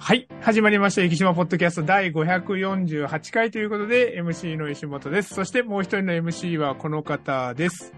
[0.00, 0.28] はい。
[0.40, 1.02] 始まりました。
[1.02, 5.34] 生島ポッドキャスト第548回ということで、MC の石本です。
[5.34, 7.92] そしてもう一人の MC はこの方です。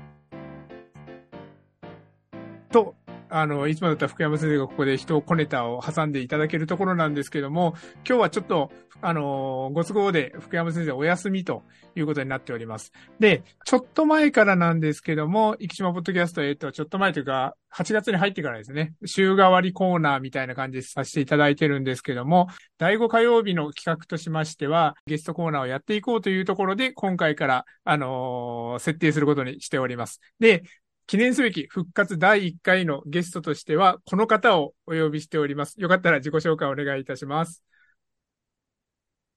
[2.72, 2.94] と、
[3.30, 7.74] あの、いつもだったら福山先生がここで人をコネタを挟んでいただけるところなんですけども、
[8.06, 8.70] 今日はちょっと、
[9.02, 11.62] あの、ご都合で福山先生お休みと
[11.94, 12.92] いうことになっております。
[13.18, 30.20] で、ちょっと前からなんですけども、生島ポッドキャスト、えっと、ちょっと前というか、8月に入ってからですね、週替わりコーナーみたいな感じでさせていただいてるんですけども、第5火曜日の企画としましては、ゲストコーナーをやっていこうというところで、今回から、あのー設定することにしております。
[30.38, 30.62] で、
[31.10, 35.74] 記念すべき復活第1回のゲストとしては、この方をお呼びしております。
[35.76, 37.64] よかったら自己紹介お願いいたします。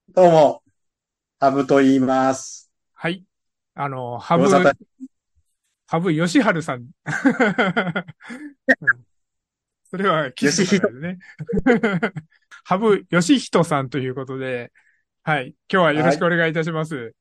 [0.09, 0.61] どうも、
[1.39, 2.71] ハブと言います。
[2.93, 3.25] はい。
[3.73, 4.47] あの、ハブ
[5.87, 6.81] ハブヨシハルさん。
[6.81, 6.91] う ん
[9.89, 11.17] それは、キスですね。
[12.65, 14.71] ハブヨシヒトさんということで、
[15.23, 15.55] はい。
[15.71, 16.95] 今日はよろしくお願いいたします。
[16.95, 17.13] よ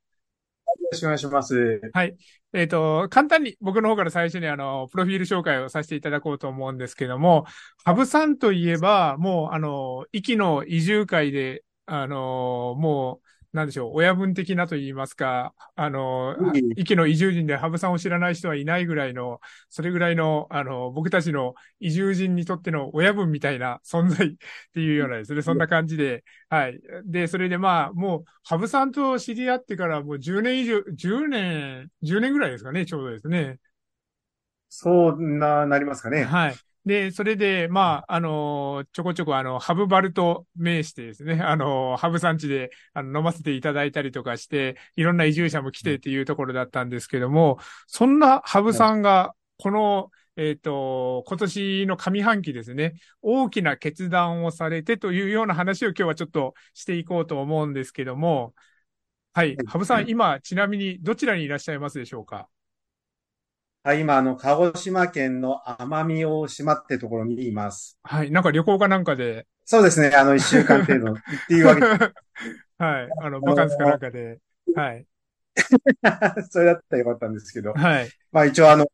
[0.80, 1.80] よろしくお願いします。
[1.92, 2.16] はい
[2.54, 7.46] えっ、と、簡単に僕の方から最初にあの、プロフィール紹介をさせていただこうと思うんですけども、
[7.82, 24.30] ハブさんといえば、もうあの、息の移住会で、あの、もう、なんでしょう、親分的なと言いますか、あの、うん息の移住人でハブさんを知らない人はいないぐらいの、それぐらいの、あの、僕たちの移住人にとっての親分みたいな存在 っ
[24.72, 26.80] ていうようなですね、そんな感じで、はい。
[27.04, 33.58] で、それでまあ、もう、ハブさんと知り合ってからもう10年以上、10年、10年ぐらいですかね、ちょうどですね。
[34.68, 36.24] そうな、なりますかね。
[36.24, 36.60] はい。
[36.84, 58.54] で、それで、まあ、あのちょこちょこ、あの、ハブバルと名してですね、あのハブ産地で、あの、飲ませていただいたりとかして、いろんな移住者も来てっていうところだったんですけども、そんなハブさんが、この、えっ、と、今年の上半期ですね、大きな決断をされてというような話を今日はちょっとしていこうと思うんですけども、
[59.34, 59.56] はい。
[59.66, 62.48] ハブさん、今、ちなみにどちらにいらっしゃいますでしょうか？
[63.84, 67.98] はい、今、あの、鹿児島県の奄美大島ってところにいます。
[68.04, 68.30] はい。
[68.30, 71.16] なんか旅行かなんかで、そうですね、あの、一週間程度 っ
[71.48, 71.86] ていうわけで、
[72.78, 73.08] はい。
[73.22, 74.38] あの、バカンスかなんかで、
[74.76, 75.04] はい。
[76.48, 78.10] それだったらよかったんですけど、はい。
[78.30, 78.86] まあ一応あの、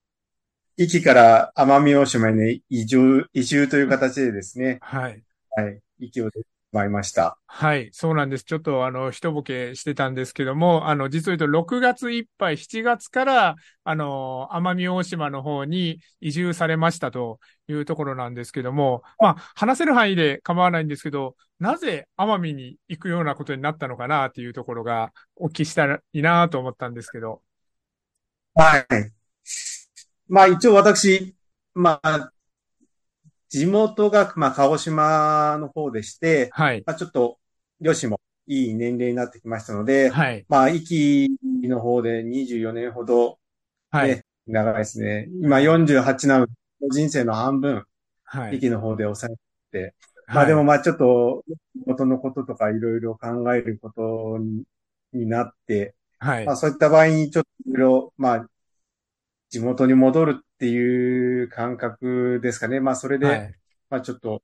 [0.78, 5.22] 壱岐から奄美大島に移住、移住という形でですね、はい。
[5.50, 7.39] はい、壱岐を出てまいりました。
[7.47, 7.89] はい。
[7.93, 8.45] そうなんです。
[8.45, 27.43] ちょっと、あの、一ボケしてたんですけども、あの、実を言うと、6月いっぱい、7月から、あの、奄美大島の方に移住されましたというところなんですけども、まあ、話せる範囲で構わないんですけど、なぜ奄美に行くようなことになったのかなっていうところが、お聞きしたらいいなと思ったんですけど。
[28.55, 28.87] はい。
[30.28, 31.34] まあ一応私、
[31.75, 32.31] まあ、
[33.48, 36.82] 地元が、まあ、鹿児島の方でして、はい。
[36.86, 37.38] まあちょっと、
[37.81, 40.44] よしもいい年齢になってきましたので、はい。
[40.48, 41.28] まあ、壱岐
[41.69, 43.38] の方で24年ほど、
[43.91, 44.09] はい。
[44.09, 45.28] ね長いですね。
[45.42, 46.53] 今48なので、
[46.91, 47.84] 人生の半分、
[48.25, 48.53] はい。
[48.53, 49.36] 壱岐の方で抑え
[49.70, 49.94] て、
[50.26, 51.44] まあはいでもまあちょっと、
[51.86, 54.65] 元のこととかいろいろ考えることに
[55.12, 56.56] になって、はいまあ。
[56.56, 58.48] そういった場合にちょっといろいろ、まあ、
[59.48, 62.81] 地元に戻るっていう感覚ですかね。
[62.81, 63.55] まあそれで、はい。
[63.91, 64.43] まあちょっと、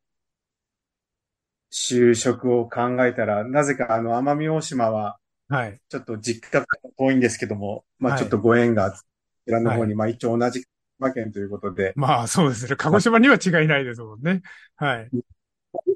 [1.73, 5.81] 就職を考えたら、なぜかあの、奄美大島は、はい。
[5.89, 8.99] ちょっと実家から遠いんですけども、まはいあちょっとご縁が、こ
[9.45, 10.65] ちらの方はに、まあ一応同じ
[11.01, 12.77] 馬県ということで、まあ、そうですね。
[12.77, 14.43] 鹿児島には違いないですもんね。
[14.77, 15.09] はい。
[15.13, 15.25] 実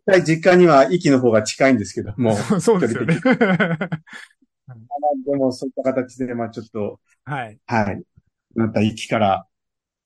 [0.05, 3.21] 際実家には壱岐の方が近いんですけども、 そうですよね。
[5.25, 7.61] でもそういった形で、まあちょっと、はい。
[7.67, 8.03] はい。
[8.57, 9.47] また壱岐から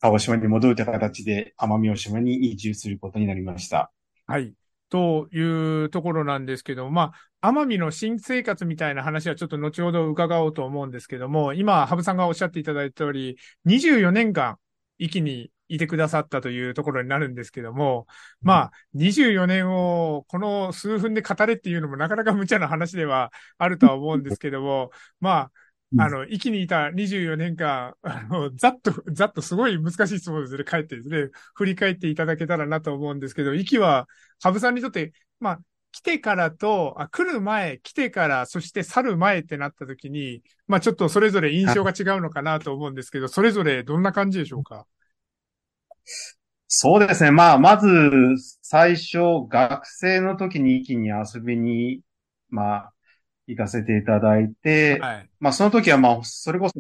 [0.03, 3.93] 鹿児島に戻るという形で奄美大島に移住することになりました。
[4.27, 4.53] はい。
[4.91, 14.59] というところなんですけど、まあ、奄美の新生活みたいな話はちょっと後ほど伺おうと思うんですけども、今、ハブさんがおっしゃっていただいた通り、24年間、
[14.99, 18.07] 壱岐にいてくださったというところになるんですけども、
[18.43, 24.91] まあ、24年をこの数分で語れっていうのもなかなか無茶な話ではあるとは思うんですけども、
[25.21, 25.51] まあ、
[25.99, 34.09] あの、壱岐にいた24年間、あの、ざっと、ざっとすごい難しい質問ですね、帰ってですね、振り返っていただけたらなと思うんですけど、壱岐は、
[34.43, 35.61] ハブさんにとって、まあ、
[35.93, 44.87] 来てからと、あ、来る前、来てから、そして去る前ってなった時に、まあちょっとそれぞれ印象が違うのかなと思うんですけど、それぞれどんな感じでしょうか？
[46.67, 47.31] そうですね。
[47.31, 47.89] まあ、まず、
[48.63, 52.01] 最初、学生の時に壱岐に遊びに、
[52.49, 52.93] まあ、
[53.47, 55.31] 行かせていただいて、はい。
[55.41, 56.75] まあ、その時はまあ、それこそ、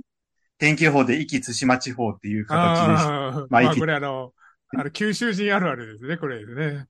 [0.58, 3.12] 天気予報で壱岐対馬地方っていう形でした。
[3.34, 4.34] あーまあ息まあこれあの、
[4.74, 6.88] あの、九州人あるあるですね、これですね。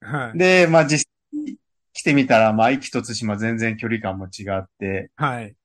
[0.00, 0.38] はい。
[0.38, 1.10] で、まあ、実
[1.92, 5.56] 来てみたら、まあ、壱岐と対馬全然距離感も違って、はい。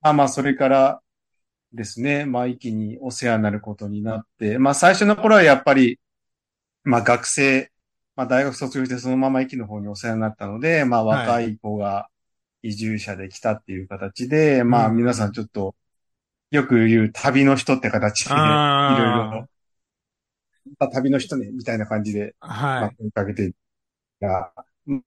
[0.00, 1.00] まあまあ、それから
[1.72, 5.98] ですね、まあ、壱岐にお世話になることになって、まあ、最初の頃はやっぱり、
[6.84, 7.72] まあ、学生、
[8.16, 12.08] まあ、大学卒業してそのまま壱岐の方にお世話になったので、まあ、はい若い子が
[12.62, 15.76] 移住者で来たっていう形で、まあ、うん皆さんちょっと、
[16.50, 19.46] よく言う旅の人って形で、いろいあ
[20.80, 22.48] ろ、旅の人ね、みたいな感じで、あ、
[22.78, 22.98] まあ、はい。
[22.98, 23.52] 声かけて
[24.20, 24.52] が、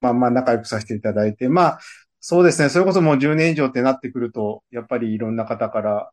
[0.01, 1.79] まあまあ仲良くさせていただいて、まあ、
[2.21, 2.69] そうですね。
[2.69, 6.11] それこそもう10年以上ってなってくると、やっぱりいろんな方から、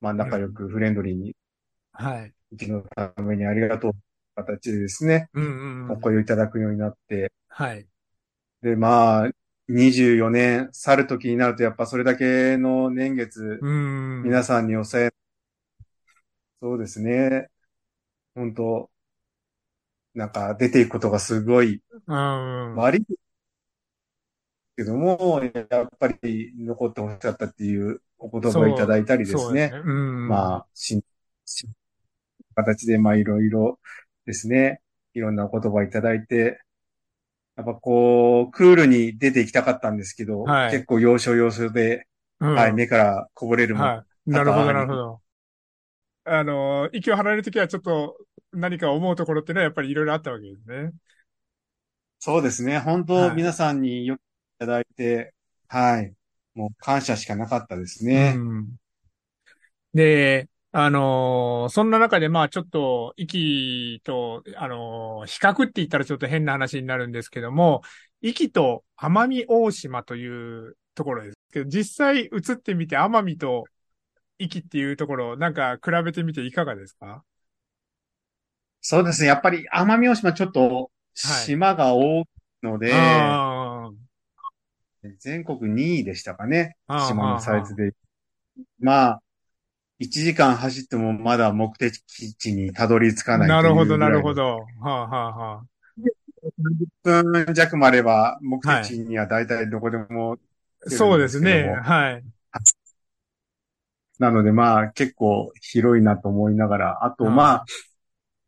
[0.00, 1.36] まあ仲良くフレンドリーに、
[1.92, 2.34] はい。
[2.52, 3.92] うちのためにありがとう
[4.44, 5.90] 形でですね、うんうんうん。
[5.92, 7.86] お声をいただくようになって、はい。
[8.62, 9.30] で、まあ、
[9.68, 14.22] 24年去る時になると、やっぱそれだけの年月、うん。
[14.24, 15.10] 皆さんにお世話、
[16.60, 17.48] そうですね。
[18.34, 18.90] 本当
[20.14, 22.74] なんか出ていくことがすごいうん。
[22.76, 23.04] 悪い
[24.76, 29.70] けども、やっぱり残ってほしかったっていうお言葉をいただいたりですね。
[29.72, 29.92] そうう
[30.26, 30.28] ん。
[30.28, 31.02] まあ、し、
[31.44, 31.68] し、
[32.54, 33.80] 形で、まあ、いろいろ
[34.28, 34.82] ですね。
[35.14, 36.60] いろんなお言葉をいただいて、
[37.56, 42.06] やっぱこう、クールに出ていきたかったんですけど、はい結構要所要所で、
[42.40, 44.30] うん、はい、目からこぼれるもの、はい。
[44.30, 45.20] なるほど、なるほど。
[46.24, 48.18] あの、息を張られるときはちょっと
[48.52, 50.92] 何か思うところっていうのはやっぱりいろいろあったわけですね。
[52.18, 52.78] そうですね。
[52.80, 54.22] 本はい当、皆さんによくい
[54.58, 55.32] ただいて、
[55.68, 56.12] はい。
[56.54, 58.34] もう感謝しかなかったですね。
[58.36, 58.76] うん。
[59.94, 67.82] で、あのーそんな中でまあちょっと、息と、あのー比較って言ったらちょっと変な話になるんですけども、
[68.20, 73.64] 息と奄美大島というところですけど、実際移ってみて奄美と
[74.38, 77.24] 息っていうところ、なんか比べてみていかがですか？
[78.80, 79.28] そうですね。
[79.28, 82.24] やっぱり奄美大島ちょっと島が多い
[82.62, 83.90] ので、あ
[85.18, 86.76] 全国2位でしたかね。
[87.08, 87.92] 島のサイズで。
[88.80, 89.22] まあ、
[89.98, 92.00] 1時間走ってもまだ目的
[92.34, 94.34] 地にたどり着あ、かないなるほど、なるほど。
[94.34, 94.66] ど。
[94.80, 95.64] はあ、はあ、は
[96.42, 100.38] 30分弱もあれば目的地には大体どこでも、
[100.86, 100.90] あ。
[100.90, 101.74] そうですね。
[101.84, 102.24] はい。
[104.18, 107.64] なのでまあ結構広いなと思いながら、あとうんまあ、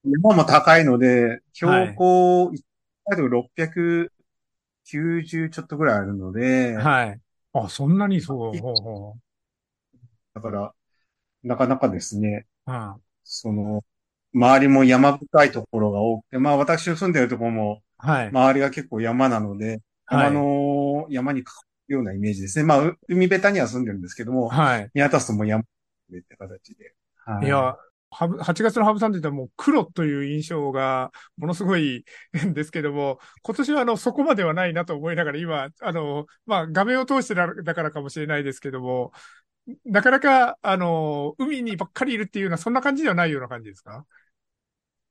[0.05, 2.63] 山も高いので、標高、1
[3.05, 7.21] 回で690ちょっとぐらいあるので、はい。
[7.53, 9.21] あ、そんなにそう。
[10.35, 10.73] だから、
[11.43, 12.73] なかなかですね、う。
[12.73, 12.95] うん。
[13.25, 13.85] その、
[14.35, 18.29] 周りも山深いところが多くて、まあ私の住んでるところも、はい。
[18.29, 21.43] 周りが結構山なので、はい山の、山に囲
[21.91, 22.65] うようなイメージですね。
[22.65, 24.91] まあ、う海辺たには住んでるんですけども、はい。
[24.95, 25.65] 見渡すともう山
[26.11, 26.95] でって形で。
[27.25, 27.77] はいや、
[28.13, 32.05] はぶ8月のハブさんって言ったらもう黒という印象がものすごい
[32.45, 39.13] んですけども、今年はあの、そこまではないなと思いながら今、あの、まあ、画面を通してだだからかもしれないですけども、
[39.85, 44.05] なかなか、あの、海にばっかりいるっていうような、そんな感じではないような感じですか？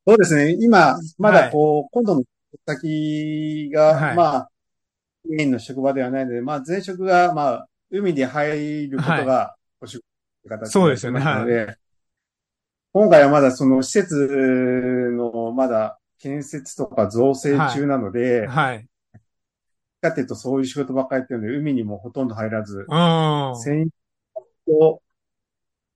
[0.07, 0.57] そうですね。
[0.59, 2.23] 今、まだこう、今度の
[2.65, 4.15] 先が、はい。
[4.15, 4.51] まあ、
[5.27, 11.77] メインの職場ではないので、まあ前職が、まあ、海に入ることが、お仕事って形そうですよねになってますので
[12.91, 14.15] 今回はまだその施設
[15.11, 18.87] の、まだ建設とか造成中なので、はい。
[20.01, 23.55] かっていうとそういう仕事ばっかりやってるので、海にもほとんど入らず、うん。
[23.57, 23.89] 先
[24.69, 25.01] と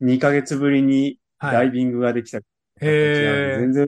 [0.01, 1.67] 2ヶ月ぶりにダはい。
[1.69, 2.43] イビングができたへ
[2.81, 3.87] え全然、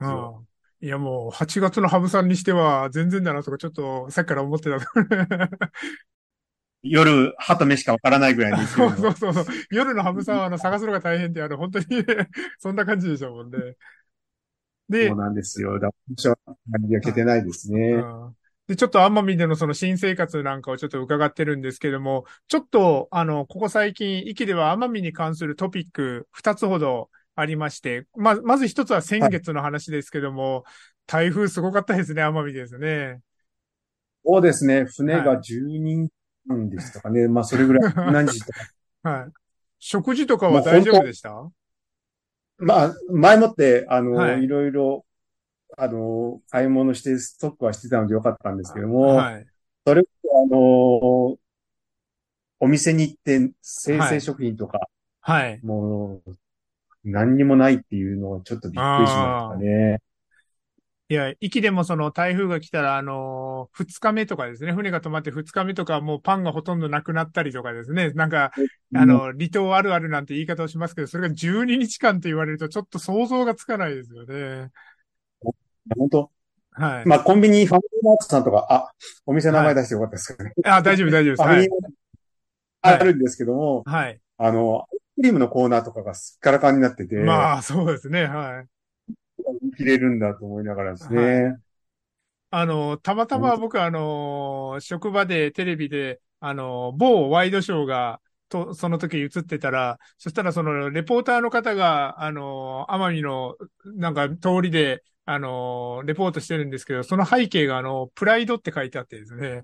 [0.00, 0.46] うん。
[0.80, 4.78] いやもう、8月のハブさんにしては全然だなとか、ちょっとさっきから思ってた。
[6.82, 9.44] 夜、歯と目しかわからないぐらいに そうそうそうそう。
[9.70, 11.84] 夜のハブさんはあの探すのが大変って、あの、本当に
[12.58, 13.76] そんな感じでしたもんね。
[14.88, 15.78] でそう、なんですよ。
[15.78, 16.36] だ私は
[16.68, 17.78] 何焼けてないですね。
[17.92, 18.36] うん
[18.72, 30.64] で、ちょっと奄美でのその新生活なんかをちょっと伺ってるんですけども、ちょっと、あの、ここ最近、壱岐では奄美に関するトピック2つほどありまして、ま、まず一つは先月の話ですけども、
[31.06, 33.20] 台風すごかったですね、奄美ですね。
[34.24, 34.86] そうですね。
[34.86, 36.08] 船はが10人
[36.46, 37.28] なんですとかね。
[37.28, 38.60] まあ、それぐらい、何時とか。
[39.02, 39.32] はい。
[39.80, 41.30] 食事とかは大丈夫でした？
[42.56, 45.04] まあ、前もって、あの、はいい、ろいろ、
[45.84, 49.48] あの、買い物してストックはしてたのでよかったんですけども、はい。
[49.86, 51.38] それあの、
[52.60, 54.88] お店に行って生鮮食品とか、
[55.20, 55.62] はい。
[55.62, 56.38] もう、
[57.04, 60.00] 何にもないっていうのはちょっとびっくりしましたね。
[61.08, 68.50] いや、壱岐でもその台風が来たら、あのー二日目とかですね、船が止まって二日目とかもうパンがほとんどなくなったりとかですね、なんか、
[68.94, 74.70] あの、離島あるあるなんて言い方をしますけど、それが12日間って言われるとちょっと想像がつかないですよね。
[75.96, 76.30] 本当？
[76.72, 77.06] はい。
[77.06, 78.92] まあ、コンビニ、ファミリーマートさんとか、あ、
[79.26, 80.52] お店の名前出してよかったですかね。
[80.64, 81.42] あ、大丈夫、大丈夫です。
[81.42, 81.70] はいファミリー。
[81.70, 84.20] マートあるんですけども、はい。
[84.38, 88.24] あの、アイスクリームのコーナーとかがすっからかんになってて、まあ、そうですね。
[88.24, 88.66] はい。
[89.76, 91.56] 切れるんだと思いながらですはね。
[92.50, 109.62] あの、たまたま僕、あの、職場でテレビで、あの、某ワイドショーが、と、その時映ってたら、そしたらその、レポーターの方が、あの、奄美の、なんか、通りで、あの、レポートしてるんですけど、その背景が、あの、プライドって書いてあってですね。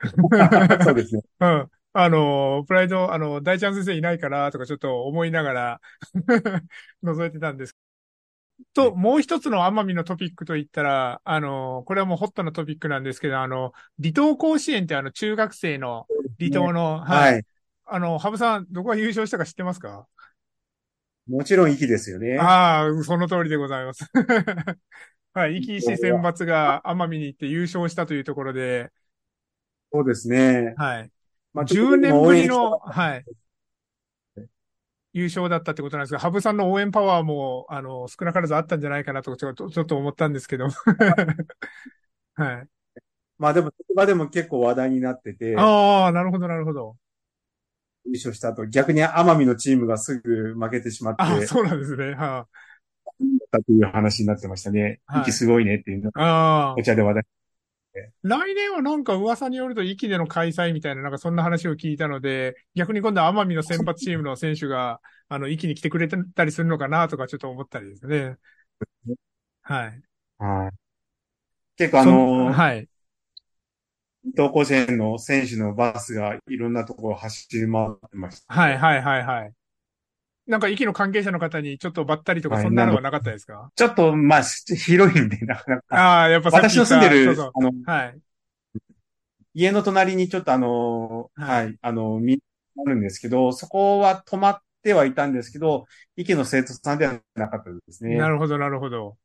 [0.84, 1.22] そうですね。
[1.40, 1.70] うん。
[1.92, 5.80] あの、プライド、あの、大ちゃん先生いないかなとかちょっと思いながら
[7.04, 7.76] 覗いてたんです。
[8.72, 16.06] と、もう一つの奄美のトピックといったら、あの、これはもうホットなトピックなんですけど、あの、離島甲子園ってあの、中学生の
[16.38, 17.34] 離島の、はい。
[17.34, 17.46] はい。
[17.86, 20.06] あの、ハブさん、どこが優勝したか知ってますか？
[21.26, 22.38] もちろん息ですよね。
[22.38, 24.04] ああ、その通りでございます。
[25.32, 25.60] はい。
[25.60, 28.92] 壱岐市選抜が奄美に行って優勝したというところで、
[29.92, 30.74] そうですね。
[30.76, 31.10] はい。
[31.52, 33.24] まあ10年ぶりの、応はい。
[35.12, 40.66] 優勝だったってことなんですが、ハブさんの応援パワーも、あの、少なからずあったんじゃないかなと、ちょっと、ちょっと思ったんですけど。
[42.34, 42.68] はい。
[43.38, 46.96] まあでも、職場でも結構話題になってて、優ああ、なるほど、なるほど。
[48.12, 52.14] 勝した後、逆に奄美のチームがすぐ負けてしまって、ああ、そうなんですね。
[52.14, 52.46] は
[53.50, 55.00] たという話になってましたね。
[55.06, 56.82] はい息すごいねっていうのあ、ああお。
[56.82, 57.24] 茶で話題。
[58.22, 68.36] 来年はなんか噂によると、壱岐での開催みたいな、なんかそんな話を聞いたので、逆に今度は奄美の選抜チームの選手が、あの、壱岐に来てくれたりするのかなとか、ちょっと思ったりですね。
[69.62, 70.02] はい。
[70.38, 70.70] はい。
[71.76, 72.88] 結構あその、はい。
[74.32, 78.54] 東甲子園の選手のバスがいろんなところ走り回ってました。
[78.54, 79.52] はい、はい、はい、はい。
[80.46, 83.70] なんか、息の関係者の方にちょっとばったりとか、はいそんなのはなかったですか？
[83.74, 85.96] ちょっと、まあ、広いんで、なかなか。
[85.96, 88.18] ああ、やっぱ私の住んでる、言ったそうあの、そうはい。
[89.54, 92.40] 家の隣にちょっとあの、ははいい、あの、み、
[92.76, 98.16] あるんですけど、そこは泊まってはいたんですけど、池の生徒さんではなかったですね。
[98.16, 99.16] なるほど、なるほど。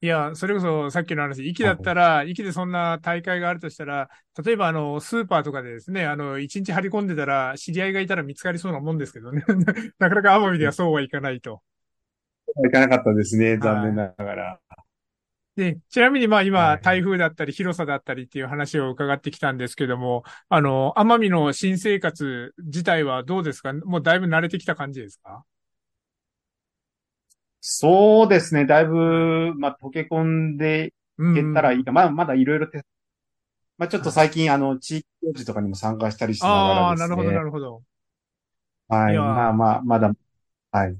[0.00, 4.08] いや、それこそさっきの話、駅だったら、駅でそんな大会があるとしたら、
[4.44, 9.42] 例えばあの、スーパーとかでですね、あの、一日張り込んでたら、知り合いがいたら見つかりそうなもんですけどね。
[9.98, 11.62] なかなか奄美ではそうはいかないと。
[12.56, 14.60] 行かなかったですね、残念ながら。
[15.56, 23.72] で、ちなみにまあ今、はい台風だったり広さだったりっていう話を伺ってきたんですけども、あの、奄美の新生活自体はどうですか？
[23.72, 25.44] もうだいぶ慣れてきた感じですか？
[27.60, 31.92] そうですね、だいぶ、まあ、溶け込んでうんいけたらいいか。
[31.92, 32.82] まあ、まだいろいろて、
[33.78, 37.06] まあ、ちょっと最近、あの、地域行事とかにも参加したりしながああ、らですね。
[37.06, 37.82] なるほど、なるほど。
[38.88, 39.14] はいい。
[39.14, 40.12] やまあまあ、まだ、
[40.72, 40.98] はい。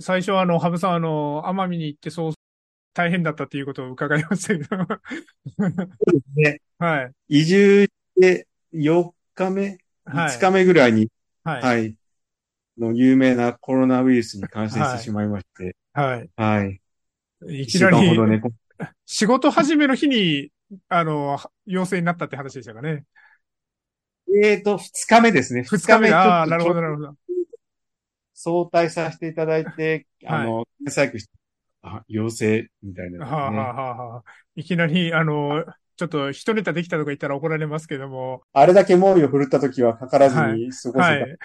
[0.00, 2.32] 最初はあの、ハブさんあの、奄美に行ってそう、
[2.94, 5.00] 大変だったっていうことを伺いましたけど。
[6.36, 7.14] ね、 はい。
[7.28, 10.34] 移住して4日目、はい。
[10.34, 11.08] 5日目ぐらいに、
[11.44, 11.62] はい。
[11.64, 11.94] はい。
[12.80, 16.30] の有名なコロナウイルスに感染してしまいまして、はい。
[16.36, 16.80] はい。
[17.48, 18.42] い一週間ほきなり、どね、
[19.06, 20.50] 仕事始めの日に、
[20.88, 23.04] あの、陽性になったって話でしたかね。
[24.42, 25.64] えーと、2日目ですね。
[25.64, 27.14] 二日目ああ、なるほど、なるほど。
[28.34, 31.32] 早退させていただいて、はいあの、検査薬して、
[31.82, 33.30] あ、陽性みたいな、ね。
[33.30, 34.22] はあ、はあはあはあ、
[34.54, 35.64] いきなり、あの、
[35.96, 38.42] ちょっと一ネタできたとか言ったら怒られますけども。
[38.54, 41.02] あれだけ猛威を振るった時はかからずに過ごせた。
[41.02, 41.38] はい。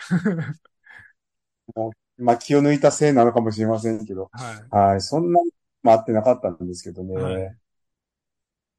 [2.17, 4.29] まあ気を抜いたせいなのかもしれませんけど。
[4.31, 4.91] はい。
[4.91, 5.01] はい。
[5.01, 5.51] そんなに
[5.83, 7.15] 待ってなかったんですけどね。
[7.15, 7.55] はい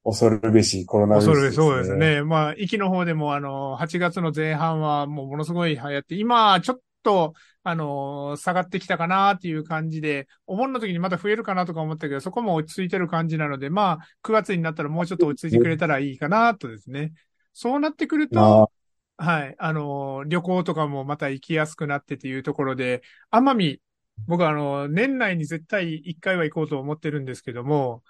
[0.07, 1.67] 恐るべしコロナウイルス恐るです、ね。
[1.67, 1.97] そうです。
[1.97, 2.23] ね。
[2.23, 17.13] まあ、息の方でも、あの、8月の前半はもうものすごい流行って、今、ちょっと、あの、下がってきたかなっていう感じで、お盆の時にまた増えるかなとか思ったけど、そこも落ち着いてる感じなので、まあ、9月になったらもうちょっと落ち着いてくれたらいいかなとですね。
[17.53, 18.71] そうなってくると、
[19.19, 23.83] はい、あの、旅行とかもまた行きやすくなってっていうところで、奄美、
[24.27, 28.03] 僕はあの、年内に絶対1回は行こうと思ってるんですけども、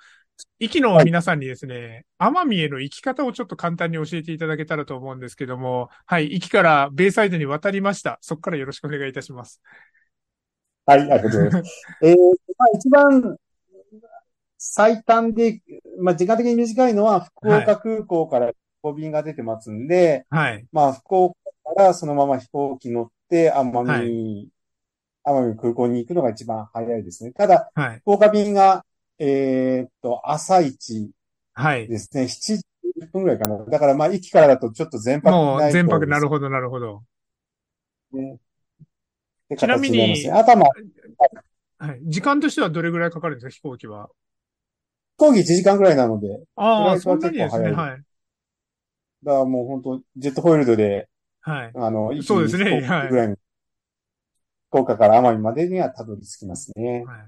[0.59, 8.19] 壱岐の皆さんにですね、奄美への行き方をちょっと簡単に教えていただけたらと思うんですけども、はい、壱岐からベイサイドに渡りました。
[8.21, 9.63] そこからよろしくお願いいたします。
[10.85, 11.87] はい、ありがとうございます。
[12.03, 12.17] えー、
[12.59, 13.37] まあ一番
[14.59, 15.63] 最短で、
[16.01, 21.37] まあ時間的に短いのは福岡空港から飛行便が出てますんで、はい、まあ福岡
[21.77, 24.51] からそのまま飛行機乗って奄美、
[25.25, 27.33] は奄美空港に行くのが一番早いですね。
[27.33, 28.85] ただ、はい、福岡便が、
[29.19, 31.11] えーっと、朝一
[31.55, 31.89] はい。
[31.89, 32.29] ですね。
[32.29, 32.63] 7時
[32.99, 33.65] 10分ぐらいかな。
[33.65, 37.03] だからまあ駅からだとちょっと全泊もう全泊、なるほほど、なるほど。
[38.13, 38.39] どね。
[39.57, 40.53] ちなみに形になりますねあと
[41.79, 42.01] はい。
[42.05, 44.09] 時間としてはどれぐらいかかるんですか、飛行機は？
[45.19, 47.73] 行機1時間くらいなので、ああ、そんなにですね。
[47.73, 48.03] はい。
[49.27, 51.09] だからもう本当ジェットホイールドで、
[51.41, 51.73] はい。
[51.75, 53.35] あの、そうですね飛行機ぐらいに、
[54.71, 57.05] 福岡から奄美までにはたどり着きますね。
[57.05, 57.27] はい。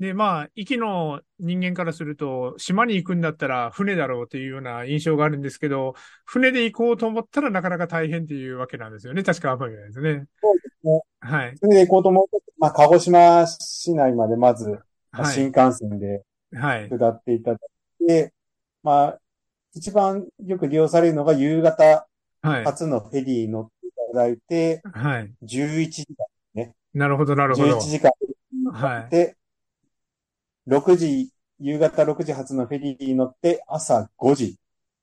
[0.00, 5.94] で、まあ、壱岐の人間からすると、島に行くんだったら船だろうというような印象があるんですけど、
[6.24, 9.22] 船で行こうと思ったらなかなか大変っていうわけなんですよね。
[9.22, 10.26] 確か奄美はですね。
[10.42, 11.02] そうですね。
[11.20, 11.56] はい。
[11.56, 14.70] それで行こうと思うと、まあ、鹿児島市内までまず、
[15.12, 15.34] まあはい。
[15.34, 16.88] 新幹線ではい。
[16.88, 17.58] 下っていただ
[18.00, 18.32] いて、
[18.82, 19.18] まあ、
[19.74, 22.06] 一番よく利用されるのが夕方
[22.42, 22.64] はい。
[22.64, 25.34] 初のフェリーに乗っていただいて、はい。
[25.42, 26.06] 11時
[26.54, 27.90] 間、なるほど、なるほど11。
[27.90, 28.12] 時間
[28.72, 29.10] はい。
[29.10, 29.36] で、
[30.66, 34.56] 6時、夕方6時発のフェリーに乗って朝5時、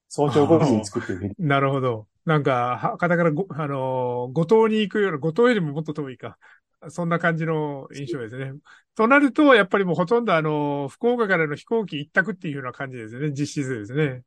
[0.10, 1.38] 早朝5時に着くっていうフェリー。
[1.40, 2.08] なるほど。
[2.26, 6.38] なんか、博多からご、あのー五島に行くような、五島よりももっと遠いか。
[6.90, 8.52] そんな感じの印象ですね。
[8.96, 13.32] となると、やっぱりもうほとんどあのー福岡からの飛行機一択っていうような感じですね。
[13.32, 14.24] 実質ですね。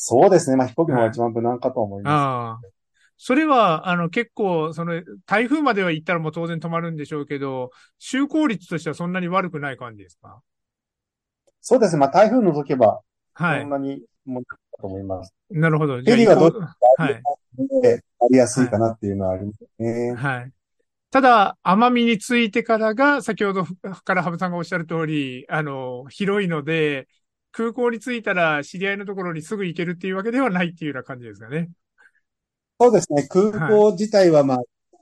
[0.00, 0.56] そうですね。
[0.56, 2.60] まあ飛行機の方が一番無難かと思いまああ。
[3.16, 10.40] それは、あの、結構、その、台風までは行ったらもう当然止まるんでしょうけど、就航率としてはそんなに悪くない感じですか？
[11.60, 11.68] す。
[11.68, 11.98] そうですね。
[11.98, 13.00] まあ台風除けば、
[13.34, 13.70] はいそん。
[13.70, 15.34] なにもかと思います。
[15.50, 15.96] なるほど。
[15.96, 16.60] フェリーはどじゃ
[16.98, 17.22] あはい。
[17.82, 20.14] で、ありやすいかなっていうのはありますね。
[20.14, 20.52] はい。
[21.10, 23.64] ただ、奄美についてからが、先ほど
[24.04, 27.08] から羽生さんがおっしゃる通り、あの、広いので、
[27.52, 31.70] 空港に着いたら知り合いのところにすぐ行けるっていうわけではないっていうような感じですかね。
[32.80, 33.26] そうですね。
[33.28, 34.58] 空港自体はまあ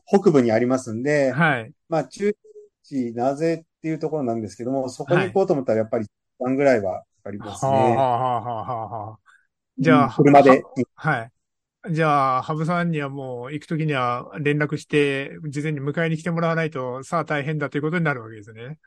[0.06, 1.72] 北部にありますんで、はい。
[1.88, 2.32] まあ中
[2.82, 6.10] 地なぜっていうところなんですけども、そこに行こうと思ったらやっぱり時
[6.44, 7.96] 間ぐらいはかかりますはあ、はね。
[7.96, 9.18] あ、はあ、はあ、はあ。
[9.78, 10.62] じゃあ、車で。
[10.94, 11.32] はい。
[11.92, 18.78] じゃあ、ハブさんにはもう行くときには連絡して、事前に迎えに来てもらわないと、さあ大変だということになるわけですね。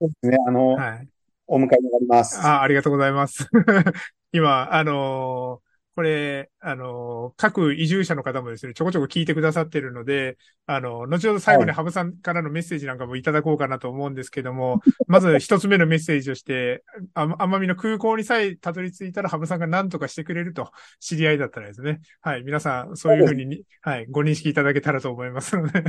[0.00, 0.38] そうですね。
[0.46, 1.08] あの、はい。
[1.48, 2.38] お迎えになります。
[2.40, 3.48] あ、ありがとうございます。
[4.32, 16.84] 今、あのーこれ、あのー各移住者の方もですね、ちょこちょこ聞いてくださってるので、あの後ほど最後にはいハブさんからのメッセージなんかもいただこうかなと思うんですけども、まず一つ目のメッセージとして、
[17.14, 22.00] あ奄美の空港にさえたどり着いたらハブさんが何とかしてくれると、知り合いだったらですね。
[22.20, 25.80] はい、皆さん、そういうふうに、はい、ご認識いただけたらと思いますので。
[25.80, 25.84] あ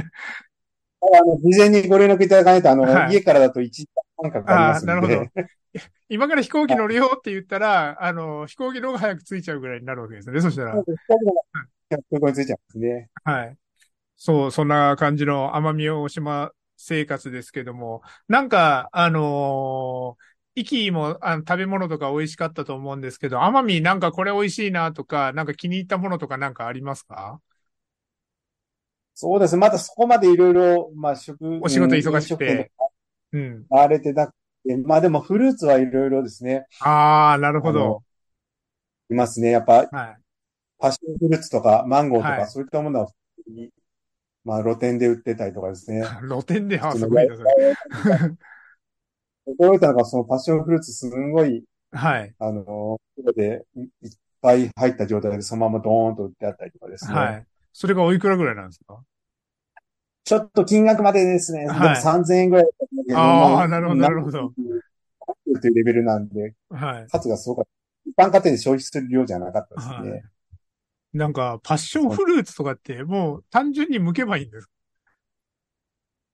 [1.23, 5.07] の、事前にご連絡いただかないと、あの、はい家からだと1時間半かかりああ、ますので。
[5.07, 5.49] なるほど。
[6.09, 10.41] 今から飛行機乗るよって言ったら、あの、飛行機の方が早く着いちゃうぐらいになるわけですね。
[10.41, 10.81] そしたら。
[10.81, 13.09] 着いちゃうんですね。
[13.23, 13.57] はい。
[14.15, 27.39] そう、そんな感じの奄美大島生活ですけども、なんか、あのー、イキもあの食べ物とか美味しかったと思うんですけど、奄美なんかこれ美味しいなとか、なんか気に入ったものとかなんかありますか？
[29.13, 29.55] そうです。
[29.57, 32.71] まだそこまでいろいろ、まあ、食、お仕事忙しくて
[33.33, 33.65] うん。
[33.69, 34.33] 回れてなく
[34.65, 36.65] て、まあでもフルーツはいろいろですね。
[36.81, 38.03] ああ、なるほど。
[39.09, 39.51] いますね。
[39.51, 40.17] やっぱ、はい。
[40.77, 43.13] パッションフルーツとか、マンゴーとか、はいそういったものは普
[43.43, 43.69] 通に、
[44.43, 46.03] まあ露店で売ってたりとかですね。
[46.27, 47.49] 露店で、あ、すごいな、それ。
[49.47, 52.33] 驚いたのが、そのパッションフルーツすんごい、はい。
[52.37, 53.89] あの、袋でいいっ
[54.41, 57.13] ぱい入った状態でそのままドーンと売ってあったりとかですね。
[57.13, 57.45] はい。
[57.73, 59.01] それがおいくらぐらいなんですか？
[60.29, 63.17] ちょっと金額までですね、はいでも3000円ぐらいだったんだけど。
[63.17, 64.53] あーまなるほどなるほど。
[65.59, 67.07] というレベルなんで、はい。
[67.09, 68.27] 数がすごかった。
[68.27, 70.23] 一般家庭で消費する量じゃなかったですはいね。
[71.13, 74.69] なんか、パッションフルーツとかって、もう単純に剥けばいいんです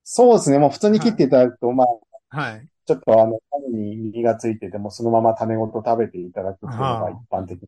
[0.03, 0.59] そうですね。
[0.59, 2.67] もう普通に切っていただくと、まあ、かはい。
[2.85, 7.61] ちょっとあの、種に実がついてても、そのまま種ごと食べていただくっていうのが一般的。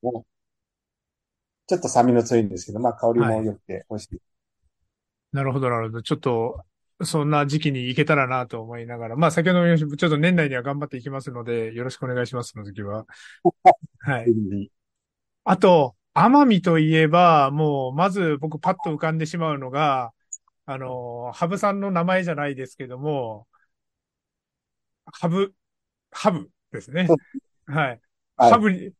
[0.00, 0.24] もう
[1.66, 4.29] ちょっと酸味の強いんですけど、まあ香りも良くて美味しい。
[5.32, 6.02] なるほど、なるほど。
[6.02, 6.64] ちょっと、
[7.04, 13.06] そんな時期に行けたらなと思いながら、まあ先ほども言いましたちょっと年内には頑張っていきますので、よろしくお願いします、その時は。
[14.00, 14.26] はい。
[15.44, 20.12] あと、奄美といえば、もう、まず僕パッと浮かんでしまうのが、
[20.66, 23.48] あの、ハブさんの名前じゃないですけども、
[25.12, 25.54] ハブ、
[26.10, 27.08] ハブですね。
[27.66, 28.00] はい。
[28.36, 28.92] はいハブに、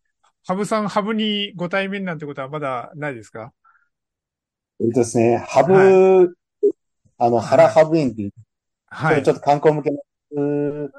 [0.47, 3.53] ハブさん、ハブにご対面なんてことはまだないですか？
[4.81, 6.29] えっとですね、ハブ、は
[7.19, 8.33] あの、原ハブ園っていう、
[8.87, 9.33] はいちょ。
[9.33, 10.91] っと観光向けの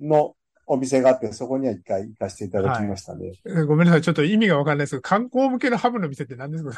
[0.00, 0.34] の
[0.66, 3.32] お店があって、そこには一回行かせていただきましたね。
[3.46, 4.02] えごめんなさい。
[4.02, 6.72] ちょっと意味がわかんないですけど、観光向けのハブの店って何ですか？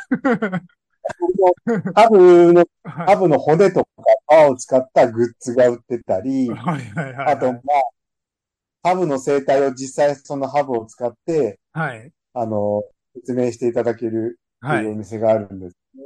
[1.94, 3.90] ハブの、はハブの骨とか
[4.28, 7.34] 皮を使ったグッズが売ってたりい。、はいはいはい。
[7.34, 7.58] あと、ま
[8.84, 12.10] あ、ハブの生態を実際そのハブを使って、はい。
[12.34, 12.82] あの、
[13.14, 14.94] 説明していただけるってはいいうお。
[14.96, 16.04] 店があるんですね。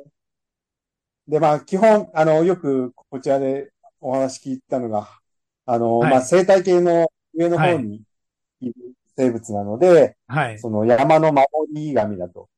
[1.29, 5.09] で、まあ、基本、あの、よくこちらでお話聞いたのが、
[5.65, 8.03] あの、はいまあ、生態系の上の方に
[8.61, 8.75] いる
[9.17, 10.59] 生物なので、はい。
[10.59, 12.49] その山の守り神だと。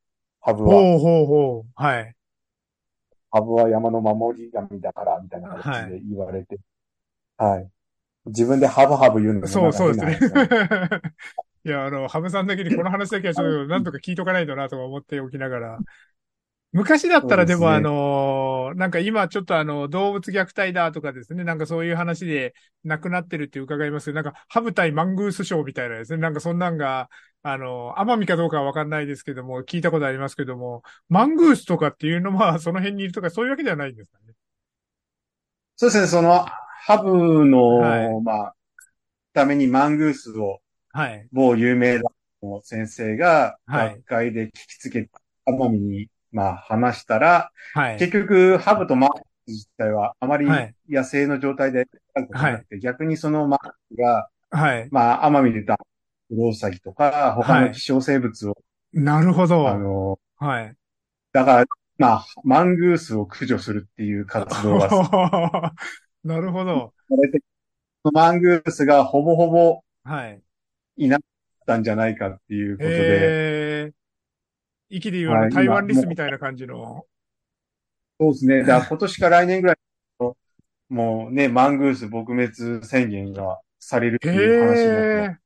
[0.41, 0.75] ハブは。
[0.75, 1.83] ほうほうほう。
[1.83, 2.15] はい。
[3.31, 6.59] ハブは山の守り神だから、みたいな形で言われて。
[7.37, 7.71] はい。
[8.27, 10.39] 自分でハブハブ言うのもそうそうですね。
[11.65, 15.79] いや、あの、ハブさんだけにこの話だけはちょっとなんとか聞いとかないとなとか思っておきながら。
[16.73, 22.55] 昔だったらでもあの、なんか今ちょっとあの、動物虐待だとかですね、なんかそういう話で
[22.85, 24.07] 亡くなってるって伺います。
[24.07, 27.09] けど、なんかハブ対マングースショーみたいなですね、なんかそんなんが、
[27.43, 34.35] あの、奄美かどうかはわかんないですけども、聞いたことありますけども、マングースとかっていうのはその辺にいるとかそういうわけではないんですかね。
[35.77, 38.21] そうですね、その、ハブの、はい。
[38.23, 38.55] まあ、
[39.33, 40.61] ためにマングースを
[40.93, 41.29] はい。
[41.33, 42.11] 某有名な
[42.63, 43.89] 先生がはい。
[43.95, 45.11] 学会で聞きつけて、
[45.47, 47.97] 奄美に、まあ話したら、はい。
[47.99, 54.89] 結局、ハブとマングース自体はあまりはい野生の状態であることなくて、逆にそのマングースが、はい。
[54.91, 55.77] まあ、奄美でた
[56.29, 58.57] クロウサギとか、他はいの希少生物を、
[58.93, 59.69] なるほど。
[59.69, 60.75] あの、はい。
[61.33, 61.65] だから、
[61.99, 65.75] まあ、マングースを駆除するっていう活動がさ
[66.25, 66.95] なるほど。
[68.13, 70.41] マングースがほぼほぼはい。
[70.97, 73.93] いなかったんじゃないかっていうことで。
[74.89, 77.05] 息で言うあのはい台湾今リスみたいな感じの。
[78.21, 78.61] そうですね。
[78.61, 79.77] だから今年か来年ぐらい、
[80.89, 85.39] もうね、マングース撲滅宣言がされるってへいう話になって。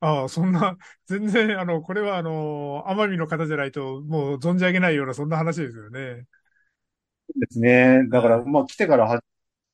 [0.00, 6.24] ああ、そんな、全然、あの、これはあの、奄美の方じゃないと、もう存じ上げないような、そんな話ですよね。
[7.36, 8.08] ですね。
[8.08, 9.22] だから、はいまあ来てから初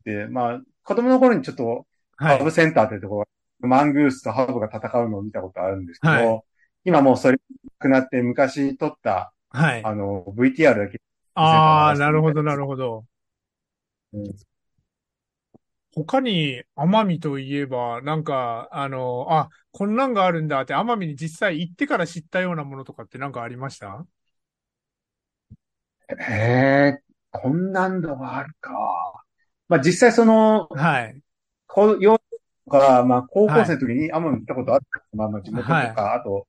[0.04, 1.86] めて、まあ、子供の頃にちょっと、
[2.16, 2.50] はいハブ。
[2.50, 3.20] センターっていうとこ
[3.60, 6.42] ろ、マングースとハブが戦うのを見たことあるんですけど、はい
[6.86, 9.82] 今もうそれなくなって昔撮った、はい。
[9.84, 11.00] あの、VTR だけ、
[11.34, 13.04] ああ、なるほど、なるほど。
[14.12, 14.36] うん
[15.94, 24.06] 他に、奄美といえば、なんか、あの、あ、こんなんがあるんだって、奄美に実際行ってから知ったようなものとかってなんかありました？
[26.08, 26.34] へ
[26.98, 28.72] え、こんなんのがあるか。
[29.68, 31.20] まあ実際その、はい。
[31.66, 32.18] こう、幼
[32.66, 34.86] とか、まあ高校生の時に奄美行ったことある。
[35.14, 36.46] まあまあ地元とか、はいあと、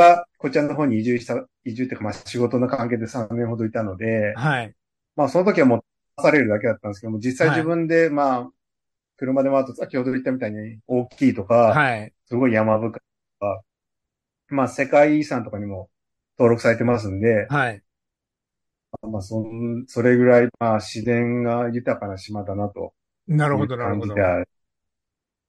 [0.00, 4.74] 僕がこちらの方に移住した、移住っていうかまあ仕事の関係で3年ほどいたので、はい。
[5.16, 8.50] まあその時はもうされるだけだったんですけども、実際はい自分でまあ、
[9.16, 12.12] 車で回ると先ほど言ったみたいに大きいとか、はい。
[12.26, 13.62] すごい山深いとか、
[14.48, 15.90] まあ世界遺産とかにも
[16.38, 17.82] 登録されてますんで、はい。
[19.02, 22.92] まあそん、それぐらいまあ自然が豊かな島だなと
[23.26, 24.14] ないるほど、うなるほど。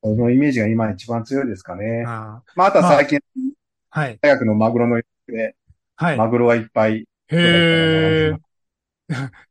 [0.03, 2.03] そのイメージが今一番強いですかね。
[2.07, 3.50] あまああとは最近ー
[3.91, 4.19] はい。
[4.21, 5.55] 大学のマグロので、
[5.95, 6.17] はい。
[6.17, 8.37] マグロはいっぱいへえ。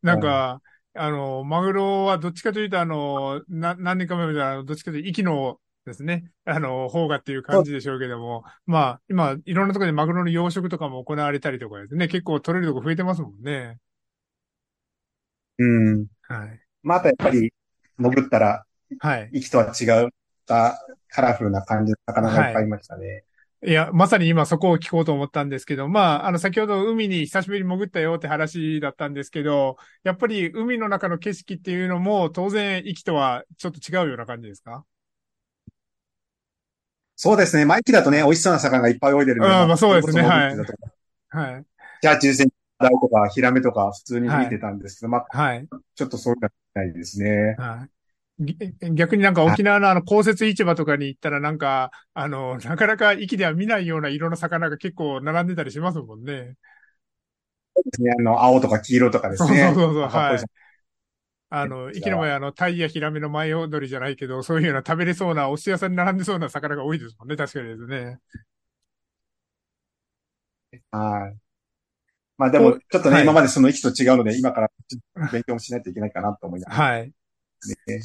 [0.03, 0.61] なんか、
[0.95, 13.79] あの、マグロはどっちかというと、あの、な、何年か前までは、どっちかというと、息のですね、あの、方がっていう感じでしょうけども、まあ、今、いろんなところでマグロの養殖とかも行われたりとかですね、結構取れるとこ増えてますもんね。
[15.59, 16.07] うん。
[16.23, 16.61] はい。
[16.83, 17.53] まああとやっぱり
[17.99, 18.65] 潜ったら、
[18.99, 19.31] はい。
[19.33, 20.09] 息とは違っ
[20.47, 23.07] たカラフルな感じの魚がいっぱいいましたね。
[23.07, 23.23] い
[23.63, 34.85] や、まさに今そこを聞こうと思ったんですけど、まあ、あの、先ほど海に久しぶりに潜ったよって話だったんですけど、やっぱり海の中の景色っていうのも当然息とはちょっと違うような感じですか？
[37.17, 37.67] そうですね。
[37.67, 39.47] 毎期だとね、美味しそうな魚がいっぱい泳いでるんで。
[39.47, 40.93] ああまあそうですねそれこそ潜ってたとか
[41.29, 41.65] はい。
[42.01, 45.69] じゃあ、中線台とか、ヒラメとか、普通に見てたんですけど、まあ、はい。
[45.95, 47.57] ちょっとそういうのはないですね。
[47.59, 47.91] はい。
[48.41, 48.57] ぎ
[48.95, 56.57] 逆になんか沖縄のあの、公設市場とかに行ったらなんか、あの、なかなか息では見ないような色の魚が結構並んでたりしますもんね。
[57.85, 58.11] ですね。
[58.19, 59.63] あの、青とか黄色とかですね。
[59.63, 60.61] そうそうそう、はい。
[61.53, 68.21] あの、池の前あの、タイやヒラメの前踊りじゃないけど、そういうような食べれそうな、お寿司屋さんに並んでそうな魚が多いですもんね、確かにですね。
[70.93, 71.39] はい。
[72.39, 74.71] まあでも、ちょっとね、はい今までその位置と違うので、今から
[75.31, 77.13] 勉強もしないといけないかなと思いますはい。
[77.87, 78.01] ね。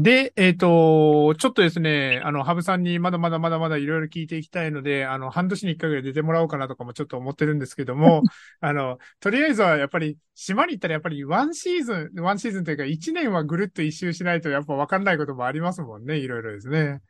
[0.00, 8.22] で、えっ、と、ちょっとですね、あの、ハブさんにまだまだまだまだいろいろ聞いていきたいので、あの、半年に一回ぐらい出てもらおうかなとかもちょっと思ってるんですけども、
[8.60, 17.00] あの、とりあえずはやっぱり、島に行ったらやっぱりワンシーズン、ワンシーズンというか一年はぐるっと一周しないとやっぱわかんないこともありますもんね、いろいろですね。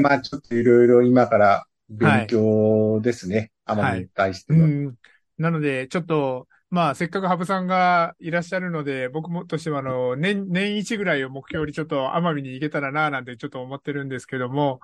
[0.00, 3.36] まあちょっといろいろ今から勉強ですね。
[3.36, 4.64] はい奄美に対しての。
[4.64, 4.94] うん。
[5.36, 14.80] なので、ちょっと、まあ、せっかくハブさんがいらっしゃるので、僕もとしては、あの、年、年一ぐらいを目標にちょっと奄美に行けたらな、なんてちょっと思ってるんですけども、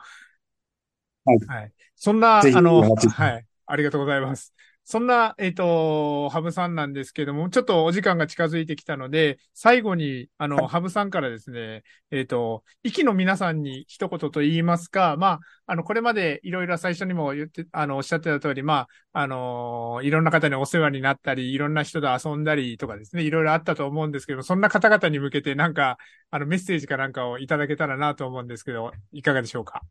[1.25, 1.73] はいはい。
[1.95, 3.47] そんな、あの、はい。
[3.67, 4.55] ありがとうございます。
[4.87, 25.97] そんな、えっ、と、ハブさんなんですけども、ちょっとお時間が近づいてきたので、最後に、あの、ハブさんからですね、えっ、と、息の皆さんに一言と言いますか、まあ、あの、これまでいろいろ最初にも言って、あの、おっしゃってた通り、まあ、あの、いろんな方にお世話になったり、いろんな人と遊んだりとかですね、いろいろあったと思うんですけど、そんな方々に向けてなんか、
[26.31, 29.83] あの、メッセージかなんかをいただけたらなと思うんですけど、いかがでしょうか？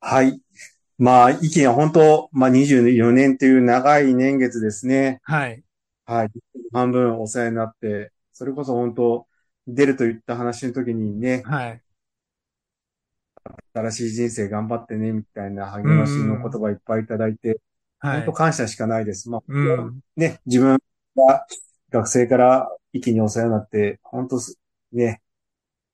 [0.00, 0.38] はい。
[0.98, 5.20] まあ、意見は本当、まあ24年という長い年月ですね。
[5.22, 5.62] はい。
[6.04, 6.30] はい。
[6.72, 9.26] 半分お世話になって、それこそ本当、
[9.68, 11.82] 出るといった話の時にね、はい。
[13.74, 17.60] 新しい人生頑張ってね、みたいな励ましの言葉いっぱいいただいて、
[18.00, 18.16] はい。
[18.18, 19.30] 本当感謝しかないです。
[19.30, 20.78] まあ、うん、ね、自分
[21.16, 21.46] が
[21.90, 24.40] 学生から一気にお世話になって、本当
[24.92, 25.22] ね、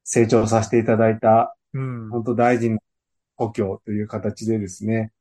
[0.05, 2.79] 成長させていただいた、うん、本当大事な
[3.37, 5.12] 故郷という形でですね、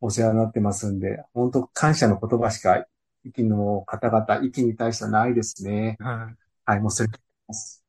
[0.00, 2.86] お世話になってますんで、本当感謝の言葉しか、
[3.24, 5.96] 息の方々、息に対してはないですね。
[6.00, 6.36] はい。
[6.64, 7.08] はい、もうそれ
[7.46, 7.84] ます。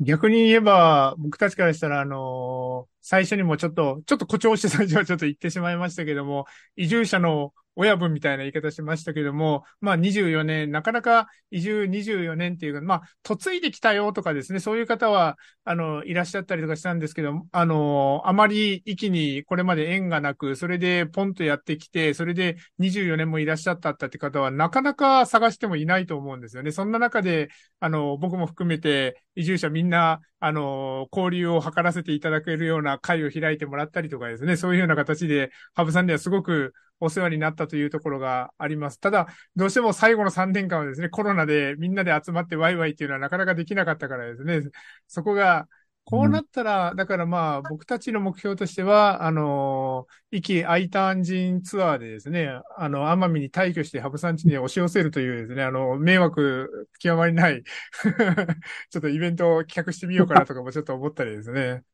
[0.00, 26.72] 逆に言えば、僕たちからしたら、あのー、最初にもちょっと、ちょっと誇張して最初はちょっと言ってしまいましたけども、移住者の親分みたいな言い方しましたけども、まあ24年、なかなか移住24年っていうか、まあ、嫁いできたよとかですね、そういう方は、あの、いらっしゃったりとかしたんですけど、あの、あまり息にこれまで縁がなく、それでポンとやってきて、それで24年もいらっしゃったって方は、なかなか探してもいないと思うんですよね。
[26.72, 27.48] そんな中で、
[27.80, 39.00] あの、僕も含めて、移住者みんな、あの、交流を図らせていただけるような会を開いてもらったりとかですね、そういうような形で、ハブさんではすごくお世話になったというところがあります。
[39.00, 39.26] ただ、
[39.56, 44.60] どうしても最後の3年間はですね、コロナでみんなで集まってワイワイっていうのはなかなかできなかったからですね、
[45.08, 45.68] そこが、
[46.04, 57.62] こうなったら、うん、だからまあ、僕たちの目標としては、あの、壱岐アイターン人ツアーでですね、あの、奄美に退去してハブさん地に押し寄せるというですね、あの、迷惑極まりない
[58.90, 61.84] ちょっとイベントを企画してみようかなとかもちょっと思ったりですね。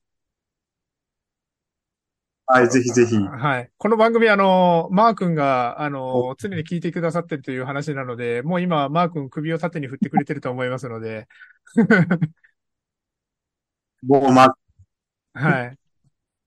[2.51, 3.15] はい、ぜひぜひ。
[3.15, 3.71] はい。
[3.77, 11.29] この番組、あの、マー君が、あの、常に聞いてくださってるという話なので、もう今、マー君首を縦に振ってくれてると思いますので。
[14.03, 14.55] もう、ま、
[15.35, 15.79] はい。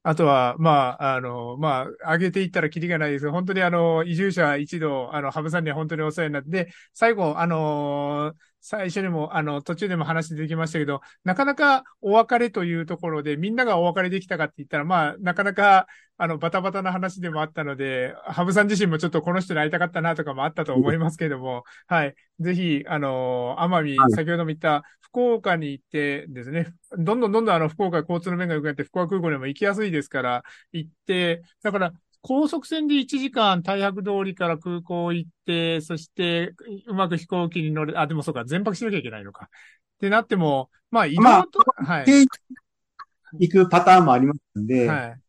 [0.04, 22.16] あとは、まあ、あの、まあ、上げていったらキリがないです本当にあの、移住者一度、あの、ハブさんには本当にお世話になって、最後、あの最初にも、あの、途中でも話できましたけど、なかなかお別れというところで、みんながお別れできたかって言ったら、まあ、なかなか、あの、バタバタな話でもあったので、ハブさん自身もちょっとこの人に会いたかったなとかもあったと思いますけども、はい。
[22.40, 31.92] ぜひ、あの、奄美、先ほども言った福岡に行ってですね、どんどんどんどんあの、福岡交通の面が良くなって、福岡空港にも行きやすいですから、行って、だから、
[32.22, 36.54] 高速船で1時間大白通りから空港行って、そして
[36.88, 39.46] うまく飛行機に乗る、あ、でもそうか、全泊しなきゃいけないのか。
[39.46, 42.06] ってなっても、まあ移動と、まあ、はい。
[43.40, 45.22] 行くパターンもありますんで、はい。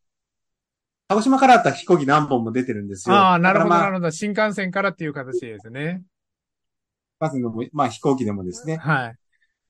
[1.07, 3.15] 鹿児島からだったら飛行機何本も出てるんですよ。
[3.15, 4.11] ああ、なるほど、なるほど。
[4.11, 6.03] 新幹線からっていう形ですね。
[7.19, 8.77] まずのまあ飛行機でもですね。
[8.77, 9.09] はい。
[9.09, 9.13] っ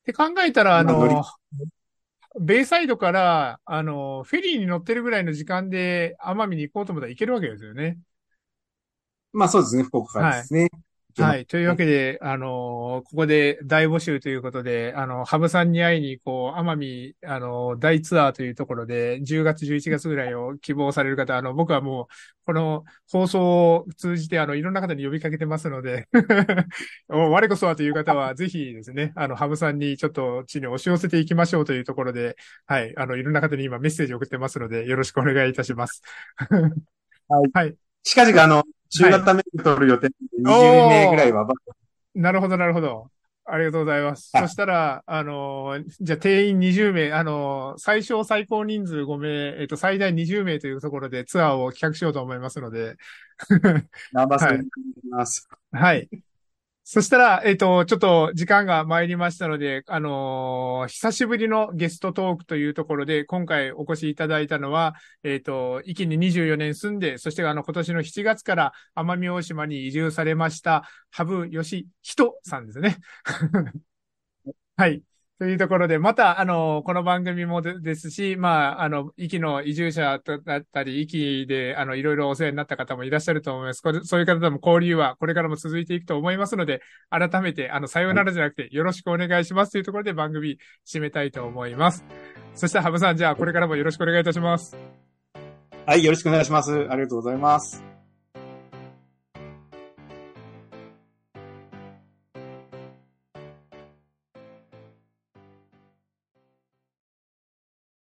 [0.05, 1.23] て考えたら、あの、
[2.39, 7.99] ベイサイドから、あの、フェリーに乗ってるぐらいの時間で奄美に行こうと思ったら行けるわけですよね。
[9.31, 10.61] まあそうですね、福岡からですね。
[10.61, 11.45] はいはい。
[11.45, 22.13] というわけで、あの、ここで大募集ということで、あの、ハブさんに会いに、こう、奄美、あの、大ツアーというところで、10月、11月ぐらいを希望される方、あの、僕はもう、
[22.45, 26.07] この放送を通じて、あの、いろんな方に呼びかけてますので
[27.07, 32.93] 我こそはという方は、 ぜひですね、あの、ハブさんにちょっと地に押し寄せていきましょうというところで、はい。
[32.97, 36.01] あの、いろんな方に今メッセージを送ってますので、よろしくお願いいたします。
[37.29, 37.51] はい。
[37.53, 37.75] はい。
[38.03, 40.07] 近々、あの、中型メートル予定、
[40.39, 41.47] 20名ぐらいは。
[42.15, 43.07] なるほど、なるほど。
[43.45, 44.31] ありがとうございます。
[44.33, 52.95] そしたら、あのー、じゃあ定員20名、あのー、最小最高人数5名、えっ、と、最大20名というところでツアーを企画しようと思いますので。
[54.13, 54.67] ナンバー はい、
[55.09, 55.49] ます。
[55.71, 56.09] はい。
[56.85, 64.93] そしたら、えっ、ー、と、ちょっと時間が参りましたので、あのー、久しぶりのゲストトークというところで、今回お越しいただいたのは、
[65.23, 72.97] えっ、ー、と、一気に24年住んで、そしてあの、今年の7月から奄美大島に移住されました、羽生義人さんですね。
[74.75, 75.03] はい。
[75.39, 83.81] というところで、また、あの、この番組もですし、まあ、あの、息の移住者だったり、息で、あの、いろいろお世話になった方もいらっしゃると思います。
[83.81, 92.05] これ、そういう方とも交流はこれからも続いていくと思いますので、改めて、あの、さようならじゃなくて、よろしくお願いしますというところで番組締めたいと思います。
[92.53, 94.77] そして、ハブさん、じゃあ、これからもよろしくお願いいたします。
[95.85, 96.71] はい、よろしくお願いします。
[96.89, 97.92] ありがとうございます。